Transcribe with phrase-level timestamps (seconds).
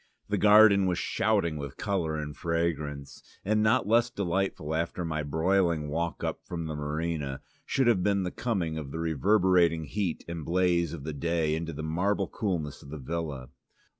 [0.29, 5.89] The garden was shouting with colour and fragrance, and not less delightful after my broiling
[5.89, 10.43] walk up from the marina, should have been the coming from the reverberating heat and
[10.43, 13.49] blaze of the day into the marble coolness of the villa.